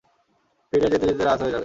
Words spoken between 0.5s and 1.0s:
ফিরে